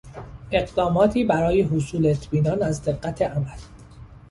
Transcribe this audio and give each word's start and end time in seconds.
اقداماتی 0.51 1.23
برای 1.23 1.61
حصول 1.61 2.05
اطمینان 2.05 2.63
از 2.63 2.83
دقت 2.83 3.21
عمل 3.21 3.59